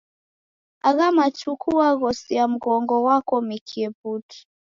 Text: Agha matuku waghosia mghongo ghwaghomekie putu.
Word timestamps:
Agha 0.89 1.07
matuku 1.17 1.67
waghosia 1.79 2.43
mghongo 2.53 2.95
ghwaghomekie 3.03 3.87
putu. 3.99 4.39